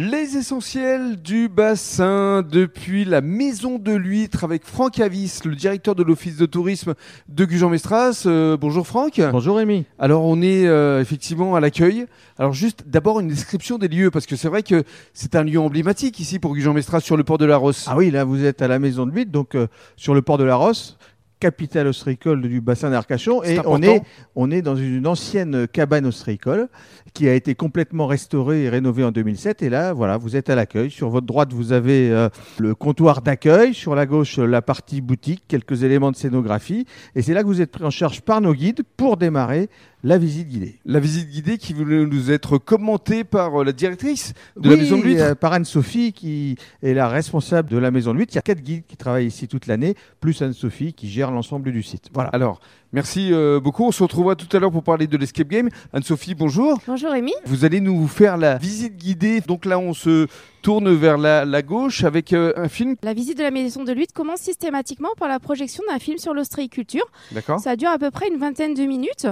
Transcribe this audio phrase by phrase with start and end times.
[0.00, 6.04] Les essentiels du bassin depuis la maison de l'huître avec Franck Avis, le directeur de
[6.04, 6.94] l'office de tourisme
[7.28, 8.22] de Gujan-Mestras.
[8.26, 9.20] Euh, bonjour Franck.
[9.32, 9.86] Bonjour Rémi.
[9.98, 12.06] Alors on est euh, effectivement à l'accueil.
[12.38, 14.84] Alors juste d'abord une description des lieux parce que c'est vrai que
[15.14, 17.86] c'est un lieu emblématique ici pour Gujan-Mestras sur le port de la Rosse.
[17.88, 20.38] Ah oui, là vous êtes à la maison de l'huître, donc euh, sur le port
[20.38, 20.96] de la Rosse
[21.40, 23.42] capitale ostréicole du bassin d'Arcachon.
[23.42, 24.02] Et on est,
[24.34, 26.68] on est dans une ancienne cabane ostréicole
[27.14, 29.62] qui a été complètement restaurée et rénovée en 2007.
[29.62, 30.90] Et là, voilà, vous êtes à l'accueil.
[30.90, 33.74] Sur votre droite, vous avez euh, le comptoir d'accueil.
[33.74, 36.86] Sur la gauche, la partie boutique, quelques éléments de scénographie.
[37.14, 39.68] Et c'est là que vous êtes pris en charge par nos guides pour démarrer
[40.04, 40.76] la visite guidée.
[40.84, 44.98] La visite guidée qui voulait nous être commentée par euh, la directrice de la Maison
[44.98, 48.32] de l'Huître euh, Par Anne-Sophie qui est la responsable de la Maison de l'Huître.
[48.34, 51.72] Il y a quatre guides qui travaillent ici toute l'année, plus Anne-Sophie qui gère l'ensemble
[51.72, 52.10] du site.
[52.12, 52.30] Voilà.
[52.30, 52.60] Alors,
[52.92, 53.84] merci euh, beaucoup.
[53.84, 55.68] On se retrouvera tout à l'heure pour parler de l'escape game.
[55.92, 56.80] Anne-Sophie, bonjour.
[56.86, 57.32] Bonjour Rémi.
[57.44, 59.40] Vous allez nous faire la visite guidée.
[59.40, 60.28] Donc là, on se
[60.68, 62.94] tourne vers la, gauche avec un film.
[63.02, 66.34] La visite de la maison de lutte commence systématiquement par la projection d'un film sur
[66.34, 67.06] l'ostréiculture.
[67.32, 67.58] D'accord.
[67.58, 69.26] Ça dure à peu près une vingtaine de minutes.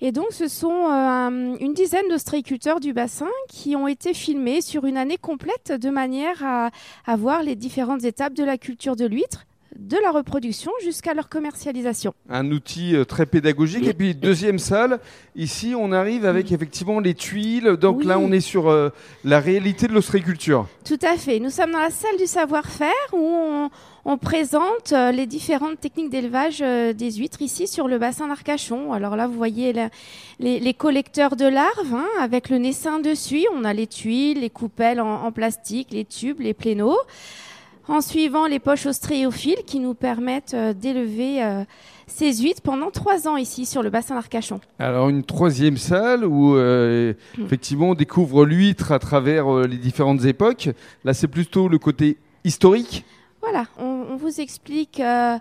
[0.00, 4.86] Et donc, ce sont euh, une dizaine d'ostréiculteurs du bassin qui ont été filmés sur
[4.86, 6.70] une année complète de manière à,
[7.04, 9.44] à voir les différentes étapes de la culture de l'huître
[9.80, 12.14] de la reproduction jusqu'à leur commercialisation.
[12.28, 13.86] Un outil euh, très pédagogique.
[13.86, 15.00] Et puis, deuxième salle,
[15.34, 17.76] ici, on arrive avec effectivement les tuiles.
[17.80, 18.90] Donc là, on est sur euh,
[19.24, 20.68] la réalité de l'ostréiculture.
[20.84, 21.40] Tout à fait.
[21.40, 23.70] Nous sommes dans la salle du savoir-faire où on,
[24.04, 28.92] on présente euh, les différentes techniques d'élevage euh, des huîtres ici sur le bassin d'Arcachon.
[28.92, 29.74] Alors là, vous voyez
[30.38, 33.46] les, collecteurs de larves hein, avec le naissin dessus.
[33.54, 36.98] On a les tuiles, les coupelles en, plastique, les tubes, les pléneaux.
[37.90, 41.42] En suivant les poches ostréophiles qui nous permettent euh, d'élever
[42.06, 44.60] ces huîtres pendant trois ans ici sur le bassin d'Arcachon.
[44.78, 47.14] Alors une troisième salle où hmm.
[47.44, 50.70] effectivement on découvre l'huître à travers les différentes époques.
[51.04, 53.04] Là c'est plutôt le côté historique.
[53.42, 55.04] Voilà, on, vous explique euh,
[55.34, 55.38] euh,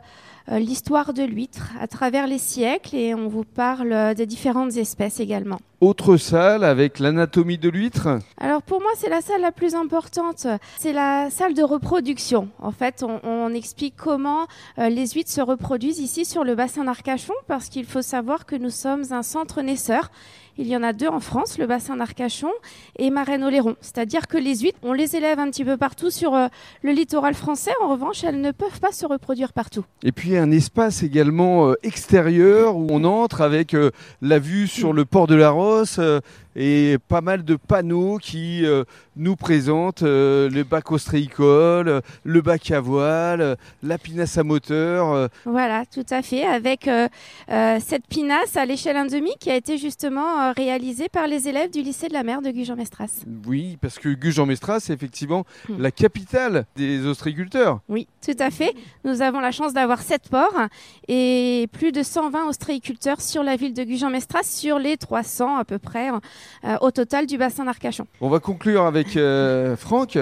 [0.58, 5.20] l'histoire de l'huître à travers les siècles et on vous parle euh, des différentes espèces
[5.20, 5.60] également.
[5.82, 8.20] Autre salle avec l'anatomie de l'huître?
[8.38, 10.46] Alors pour moi, c'est la salle la plus importante.
[10.78, 12.50] C'est la salle de reproduction.
[12.60, 14.48] En fait, on, explique comment
[14.78, 18.70] les huîtres se reproduisent ici sur le bassin d'Arcachon parce qu'il faut savoir que nous
[18.70, 20.12] sommes un centre naisseur
[20.60, 22.52] il y en a deux en France, le bassin d'Arcachon
[22.98, 23.78] et Marraine-Oléron.
[23.80, 26.48] C'est-à-dire que les huîtres, on les élève un petit peu partout sur euh,
[26.82, 27.72] le littoral français.
[27.82, 29.86] En revanche, elles ne peuvent pas se reproduire partout.
[30.04, 33.92] Et puis un espace également euh, extérieur où on entre avec euh,
[34.22, 36.00] la vue sur le port de la Rosse
[36.56, 38.66] et pas mal de panneaux qui
[39.16, 45.30] nous présentent le bac ostréicole, le bac à voile, la pinasse à moteur.
[45.46, 46.90] Voilà, tout à fait, avec
[47.48, 52.10] cette pinasse à l'échelle 1,5 qui a été justement réalisé par les élèves du lycée
[52.10, 53.24] de la mer de Gujan-Mestras.
[53.48, 55.82] Oui, parce que Gujan-Mestras, c'est effectivement hmm.
[55.82, 57.80] la capitale des ostréiculteurs.
[57.90, 58.74] Oui, tout à fait.
[59.04, 60.29] Nous avons la chance d'avoir sept
[61.08, 65.80] et plus de 120 ostréiculteurs sur la ville de Gujan-Mestras, sur les 300 à peu
[65.80, 68.06] près euh, au total du bassin d'Arcachon.
[68.22, 70.18] On va conclure avec euh, Franck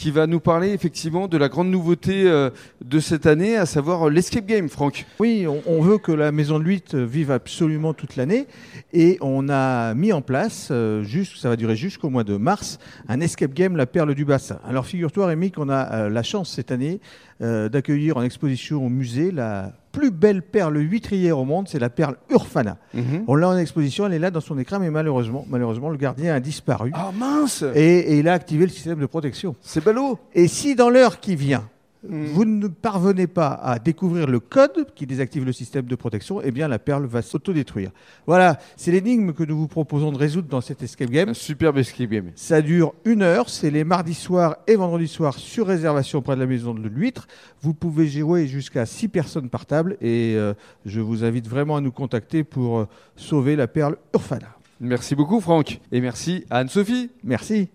[0.00, 2.48] qui va nous parler effectivement de la grande nouveauté euh,
[2.82, 5.04] de cette année, à savoir l'escape game, Franck.
[5.18, 8.46] Oui, on, veut que la Maison de l'Huître vive absolument toute l'année
[8.94, 12.78] et on a mis en place, euh, juste, ça va durer jusqu'au mois de mars,
[13.08, 14.58] un escape game, la perle du bassin.
[14.66, 17.00] Alors figure-toi Rémi qu'on a la chance cette année
[17.40, 22.16] d'accueillir en exposition au musée la plus belle perle huîtrière au monde, c'est la perle
[22.30, 22.76] Urfana.
[22.94, 23.24] Mhm.
[23.26, 26.34] On l'a en exposition, elle est là dans son écran, mais malheureusement, malheureusement, le gardien
[26.34, 26.92] a disparu.
[26.94, 29.56] Ah mince et, et, il a activé le système de protection.
[29.60, 30.18] C'est ballot.
[30.34, 31.64] Et si dans l'heure qui vient,
[32.08, 32.24] Hmm.
[32.24, 36.50] vous ne parvenez pas à découvrir le code qui désactive le système de protection, eh
[36.50, 37.90] bien la perle va s'autodétruire.
[38.26, 41.28] Voilà, c'est l'énigme que nous vous proposons de résoudre dans cet escape game.
[41.28, 42.30] Un superbe escape game.
[42.36, 46.40] Ça dure une heure, c'est les mardis soirs et vendredis soirs sur réservation près de
[46.40, 47.28] la maison de l'huître.
[47.60, 50.54] Vous pouvez jouer jusqu'à 6 personnes par table et euh,
[50.86, 54.56] je vous invite vraiment à nous contacter pour euh, sauver la perle Urfana.
[54.80, 57.10] Merci beaucoup Franck et merci à Anne-Sophie.
[57.22, 57.68] Merci.